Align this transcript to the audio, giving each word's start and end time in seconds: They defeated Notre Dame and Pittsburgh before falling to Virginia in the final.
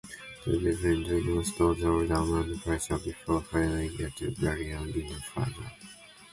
They 0.47 0.57
defeated 0.57 1.25
Notre 1.27 1.75
Dame 1.79 2.11
and 2.37 2.59
Pittsburgh 2.63 3.03
before 3.03 3.43
falling 3.43 3.95
to 3.97 4.31
Virginia 4.33 4.77
in 4.81 4.91
the 4.93 5.21
final. 5.31 5.69